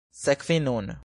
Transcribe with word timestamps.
Sekvi 0.11 0.59
nun! 0.59 0.95